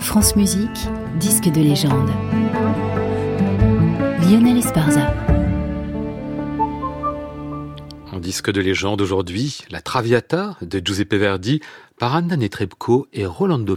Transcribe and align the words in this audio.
France 0.00 0.36
Musique, 0.36 0.88
disque 1.18 1.50
de 1.50 1.60
légende. 1.60 2.10
Lionel 4.28 4.58
Esparza. 4.58 5.12
En 8.12 8.18
disque 8.18 8.50
de 8.50 8.60
légende 8.60 9.00
aujourd'hui, 9.00 9.58
la 9.70 9.80
Traviata 9.80 10.56
de 10.62 10.80
Giuseppe 10.84 11.14
Verdi 11.14 11.60
par 11.98 12.14
Anna 12.14 12.36
Netrebko 12.36 13.06
et 13.12 13.26
Rolando 13.26 13.76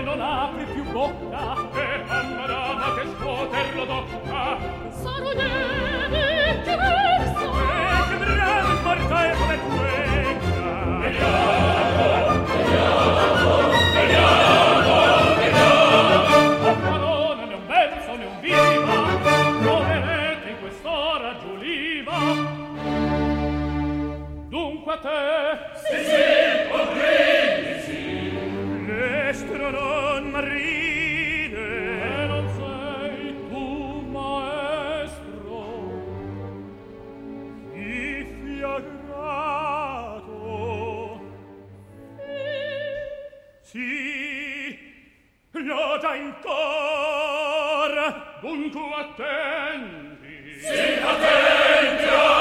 non 0.00 0.20
apri 0.20 0.64
più 0.64 0.84
bocca 0.90 1.56
e 1.74 2.04
mamma 2.06 2.46
dama 2.46 2.94
che 2.94 3.08
scuoterlo 3.16 3.84
d'occa. 3.84 4.58
Sarò 4.90 5.30
io 5.32 5.79
loda 45.64 46.14
in 46.14 46.34
cor 46.42 48.38
dunque 48.40 48.94
attendi. 48.94 50.58
Sì 50.60 51.00
attenti 51.02 52.04
oh! 52.06 52.39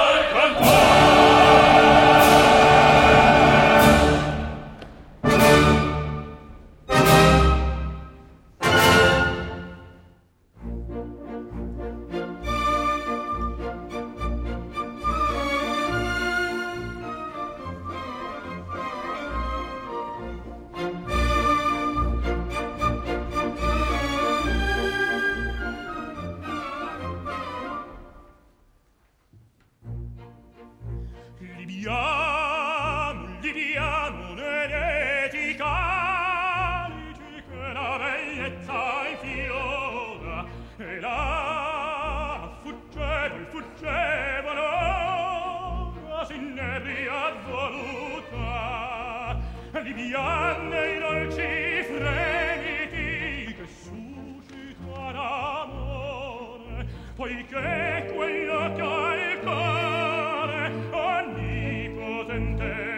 Villazone. 62.40 62.89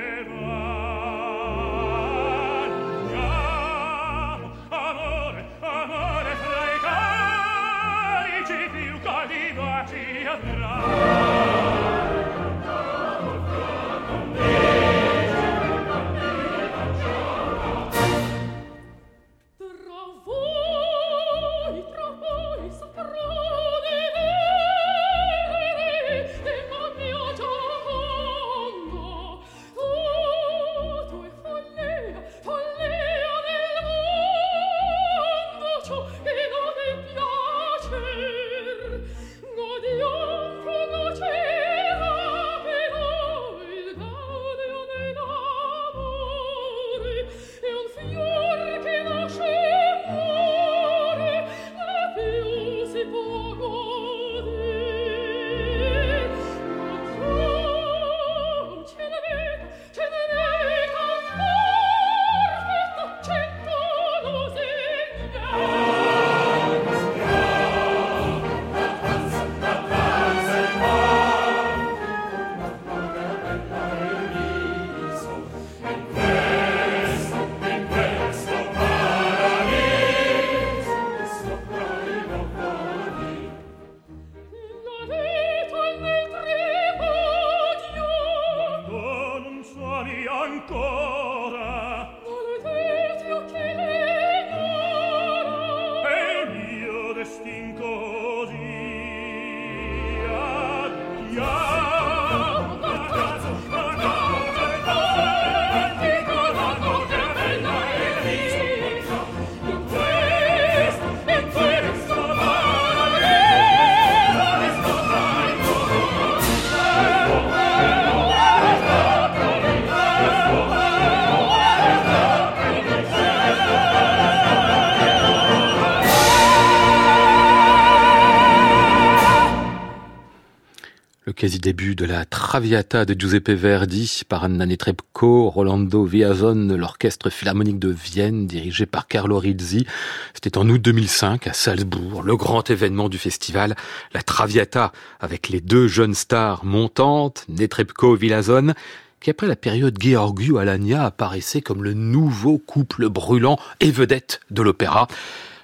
Quasi-début 131.41 131.95
de 131.95 132.05
la 132.05 132.23
Traviata 132.23 133.03
de 133.03 133.19
Giuseppe 133.19 133.49
Verdi 133.49 134.21
par 134.29 134.43
Anna 134.43 134.67
Netrebko, 134.67 135.49
Rolando 135.49 136.05
Viazon, 136.05 136.67
l'orchestre 136.77 137.31
philharmonique 137.31 137.79
de 137.79 137.89
Vienne 137.89 138.45
dirigé 138.45 138.85
par 138.85 139.07
Carlo 139.07 139.39
Rizzi. 139.39 139.88
C'était 140.35 140.59
en 140.59 140.69
août 140.69 140.79
2005 140.79 141.47
à 141.47 141.53
Salzbourg, 141.53 142.21
le 142.21 142.35
grand 142.35 142.69
événement 142.69 143.09
du 143.09 143.17
festival, 143.17 143.75
la 144.13 144.21
Traviata 144.21 144.91
avec 145.19 145.49
les 145.49 145.61
deux 145.61 145.88
jeunes 145.88 146.13
stars 146.13 146.63
montantes, 146.63 147.45
Netrebko 147.49 148.13
Villazon, 148.13 148.73
qui 149.19 149.31
après 149.31 149.47
la 149.47 149.55
période 149.55 149.97
Georgiou 149.99 150.59
Alania 150.59 151.05
apparaissait 151.05 151.61
comme 151.61 151.83
le 151.83 151.95
nouveau 151.95 152.59
couple 152.59 153.09
brûlant 153.09 153.57
et 153.79 153.89
vedette 153.89 154.41
de 154.51 154.61
l'opéra. 154.61 155.07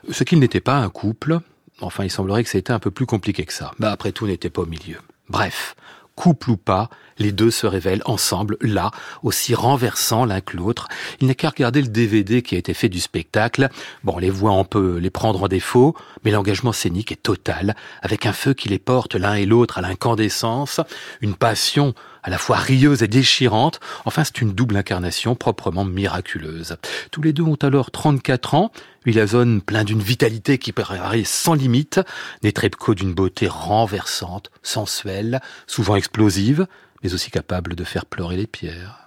Ce 0.09 0.23
qu'il 0.23 0.39
n'était 0.39 0.59
pas 0.59 0.77
un 0.77 0.89
couple, 0.89 1.37
enfin 1.81 2.03
il 2.03 2.09
semblerait 2.09 2.43
que 2.43 2.49
c'était 2.49 2.73
un 2.73 2.79
peu 2.79 2.89
plus 2.89 3.05
compliqué 3.05 3.45
que 3.45 3.53
ça. 3.53 3.73
Mais 3.77 3.85
après 3.85 4.11
tout 4.11 4.25
n'était 4.25 4.49
pas 4.49 4.63
au 4.63 4.65
milieu. 4.65 4.97
Bref, 5.29 5.75
couple 6.15 6.51
ou 6.51 6.57
pas, 6.57 6.89
les 7.19 7.31
deux 7.31 7.51
se 7.51 7.67
révèlent 7.67 8.01
ensemble, 8.05 8.57
là, 8.61 8.91
aussi 9.23 9.55
renversants 9.55 10.25
l'un 10.25 10.41
que 10.41 10.57
l'autre. 10.57 10.87
Il 11.21 11.27
n'est 11.27 11.35
qu'à 11.35 11.49
regarder 11.49 11.81
le 11.81 11.87
DVD 11.87 12.41
qui 12.41 12.55
a 12.55 12.57
été 12.57 12.73
fait 12.73 12.89
du 12.89 12.99
spectacle. 12.99 13.69
Bon, 14.03 14.17
les 14.17 14.29
voix, 14.29 14.51
on 14.51 14.65
peut 14.65 14.97
les 14.97 15.09
prendre 15.09 15.43
en 15.43 15.47
défaut, 15.47 15.95
mais 16.23 16.31
l'engagement 16.31 16.71
scénique 16.71 17.11
est 17.11 17.21
total, 17.21 17.75
avec 18.01 18.25
un 18.25 18.33
feu 18.33 18.53
qui 18.53 18.69
les 18.69 18.79
porte 18.79 19.15
l'un 19.15 19.35
et 19.35 19.45
l'autre 19.45 19.77
à 19.77 19.81
l'incandescence, 19.81 20.81
une 21.21 21.35
passion 21.35 21.93
à 22.23 22.29
la 22.29 22.37
fois 22.37 22.57
rieuse 22.57 23.03
et 23.03 23.07
déchirante. 23.07 23.79
Enfin, 24.05 24.23
c'est 24.23 24.41
une 24.41 24.53
double 24.53 24.75
incarnation 24.75 25.35
proprement 25.35 25.85
miraculeuse. 25.85 26.77
Tous 27.11 27.21
les 27.21 27.31
deux 27.31 27.43
ont 27.43 27.57
alors 27.61 27.91
34 27.91 28.55
ans. 28.55 28.71
Villazone 29.07 29.61
plein 29.61 29.85
d'une 29.85 30.01
vitalité 30.01 30.57
qui 30.57 30.73
paraît 30.73 31.23
sans 31.23 31.53
limite. 31.53 32.01
Netrebko 32.43 32.93
d'une 32.93 33.13
beauté 33.13 33.47
renversante, 33.47 34.51
sensuelle, 34.63 35.39
souvent 35.65 35.95
explosive, 35.95 36.67
mais 37.01 37.13
aussi 37.13 37.31
capable 37.31 37.75
de 37.75 37.85
faire 37.85 38.05
pleurer 38.05 38.35
les 38.35 38.47
pierres. 38.47 39.06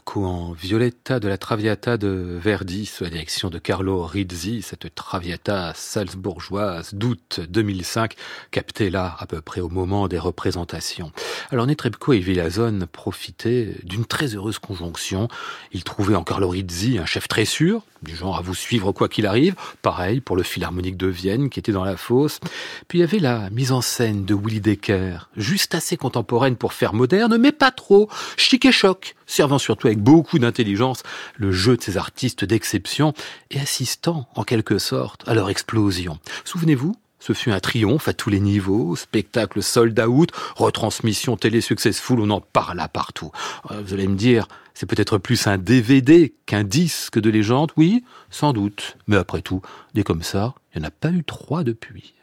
Netrebko 0.11 0.25
en 0.25 0.51
Violetta 0.51 1.19
de 1.19 1.27
la 1.29 1.37
Traviata 1.37 1.97
de 1.97 2.37
Verdi 2.41 2.85
sous 2.85 3.05
la 3.05 3.09
direction 3.09 3.49
de 3.49 3.59
Carlo 3.59 4.03
Rizzi, 4.03 4.61
cette 4.61 4.93
Traviata 4.93 5.71
salzbourgeoise 5.73 6.93
d'août 6.93 7.39
2005, 7.47 8.15
captée 8.51 8.89
là 8.89 9.15
à 9.19 9.25
peu 9.25 9.39
près 9.41 9.61
au 9.61 9.69
moment 9.69 10.09
des 10.09 10.19
représentations. 10.19 11.11
Alors 11.49 11.65
Netrebko 11.65 12.13
et 12.13 12.19
Villazone 12.19 12.87
profitaient 12.91 13.75
d'une 13.83 14.05
très 14.05 14.35
heureuse 14.35 14.59
conjonction. 14.59 15.29
Ils 15.71 15.85
trouvaient 15.85 16.15
en 16.15 16.23
Carlo 16.23 16.49
Rizzi 16.49 16.97
un 16.97 17.05
chef 17.05 17.29
très 17.29 17.45
sûr, 17.45 17.83
du 18.01 18.15
genre 18.15 18.37
à 18.37 18.41
vous 18.41 18.55
suivre 18.55 18.91
quoi 18.91 19.07
qu'il 19.07 19.25
arrive. 19.25 19.55
Pareil 19.81 20.21
pour 20.21 20.35
le 20.35 20.43
Philharmonique 20.43 20.97
de 20.97 21.07
Vienne 21.07 21.49
qui 21.49 21.59
était 21.59 21.71
dans 21.71 21.85
la 21.85 21.97
fosse. 21.97 22.39
Puis 22.87 22.99
il 22.99 23.01
y 23.01 23.03
avait 23.03 23.19
la 23.19 23.49
mise 23.51 23.71
en 23.71 23.81
scène 23.81 24.25
de 24.25 24.33
Willy 24.33 24.61
Decker, 24.61 25.29
juste 25.37 25.75
assez 25.75 25.97
contemporaine 25.97 26.55
pour 26.55 26.73
faire 26.73 26.93
moderne, 26.93 27.37
mais 27.37 27.51
pas 27.51 27.71
trop, 27.71 28.09
chic 28.37 28.65
et 28.65 28.71
choc, 28.71 29.15
servant 29.25 29.59
surtout 29.59 29.87
avec 29.87 30.00
beaucoup 30.01 30.39
d'intelligence 30.39 31.03
le 31.37 31.51
jeu 31.51 31.77
de 31.77 31.81
ces 31.81 31.97
artistes 31.97 32.43
d'exception 32.43 33.13
et 33.51 33.59
assistant 33.59 34.27
en 34.35 34.43
quelque 34.43 34.77
sorte 34.77 35.27
à 35.27 35.33
leur 35.33 35.49
explosion. 35.49 36.19
Souvenez-vous, 36.43 36.95
ce 37.19 37.33
fut 37.33 37.51
un 37.51 37.59
triomphe 37.59 38.07
à 38.07 38.13
tous 38.13 38.31
les 38.31 38.39
niveaux, 38.39 38.95
spectacle 38.95 39.61
sold 39.61 39.99
out, 39.99 40.31
retransmission 40.55 41.37
télé 41.37 41.61
successful, 41.61 42.19
on 42.19 42.31
en 42.31 42.41
parla 42.41 42.87
partout. 42.87 43.31
Euh, 43.69 43.81
vous 43.85 43.93
allez 43.93 44.07
me 44.07 44.15
dire, 44.15 44.47
c'est 44.73 44.87
peut-être 44.87 45.19
plus 45.19 45.45
un 45.45 45.59
DVD 45.59 46.33
qu'un 46.47 46.63
disque 46.63 47.19
de 47.19 47.29
légende, 47.29 47.71
oui, 47.77 48.03
sans 48.31 48.53
doute. 48.53 48.97
Mais 49.05 49.17
après 49.17 49.43
tout, 49.43 49.61
des 49.93 50.03
comme 50.03 50.23
ça, 50.23 50.55
il 50.73 50.79
n'y 50.81 50.85
en 50.85 50.87
a 50.87 50.91
pas 50.91 51.11
eu 51.11 51.23
trois 51.23 51.63
depuis. 51.63 52.15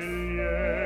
yeah. 0.00 0.81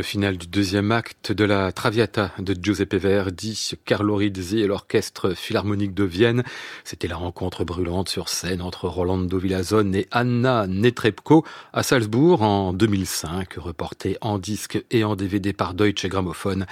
Le 0.00 0.04
final 0.04 0.38
du 0.38 0.46
deuxième 0.46 0.92
acte 0.92 1.30
de 1.30 1.44
la 1.44 1.72
Traviata 1.72 2.32
de 2.38 2.56
Giuseppe 2.58 2.94
Verdi, 2.94 3.72
Carlo 3.84 4.16
Rizzi 4.16 4.60
et 4.60 4.66
l'orchestre 4.66 5.34
philharmonique 5.34 5.92
de 5.92 6.04
Vienne. 6.04 6.42
C'était 6.84 7.06
la 7.06 7.16
rencontre 7.16 7.64
brûlante 7.64 8.08
sur 8.08 8.30
scène 8.30 8.62
entre 8.62 8.88
Rolando 8.88 9.36
Villazone 9.38 9.94
et 9.94 10.08
Anna 10.10 10.66
Netrebko 10.66 11.44
à 11.74 11.82
Salzbourg 11.82 12.40
en 12.40 12.72
2005, 12.72 13.52
reporté 13.58 14.16
en 14.22 14.38
disque 14.38 14.82
et 14.90 15.04
en 15.04 15.16
DVD 15.16 15.52
par 15.52 15.74
Deutsche 15.74 16.06
Grammophon. 16.06 16.64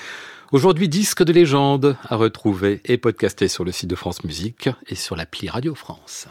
Aujourd'hui, 0.50 0.88
disque 0.88 1.22
de 1.22 1.34
légende 1.34 1.98
à 2.08 2.16
retrouver 2.16 2.80
et 2.86 2.96
podcasté 2.96 3.48
sur 3.48 3.62
le 3.62 3.72
site 3.72 3.90
de 3.90 3.94
France 3.94 4.24
Musique 4.24 4.70
et 4.86 4.94
sur 4.94 5.16
l'appli 5.16 5.50
Radio 5.50 5.74
France. 5.74 6.28